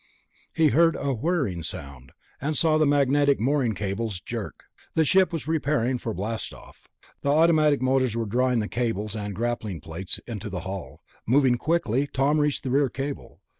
He 0.55 0.69
heard 0.69 0.95
a 0.95 1.13
whirring 1.13 1.61
sound, 1.61 2.11
and 2.41 2.57
saw 2.57 2.79
the 2.79 2.87
magnetic 2.87 3.39
mooring 3.39 3.75
cables 3.75 4.19
jerk. 4.19 4.63
The 4.95 5.05
ship 5.05 5.31
was 5.31 5.43
preparing 5.43 5.99
for 5.99 6.11
blastoff. 6.11 6.87
Automatic 7.23 7.83
motors 7.83 8.17
were 8.17 8.25
drawing 8.25 8.57
the 8.61 8.67
cables 8.67 9.15
and 9.15 9.35
grappling 9.35 9.79
plates 9.79 10.19
into 10.25 10.49
the 10.49 10.61
hull. 10.61 11.03
Moving 11.27 11.53
quickly, 11.55 12.07
Tom 12.07 12.39
reached 12.39 12.63
the 12.63 12.71
rear 12.71 12.89
cable. 12.89 13.41